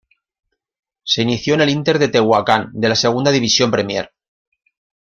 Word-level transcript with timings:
Se 1.03 1.21
inició 1.21 1.53
en 1.53 1.61
el 1.61 1.69
Inter 1.69 1.99
de 1.99 2.07
Tehuacán, 2.07 2.71
de 2.73 2.89
la 2.89 2.95
Segunda 2.95 3.29
División 3.29 3.69
Premier. 3.69 4.11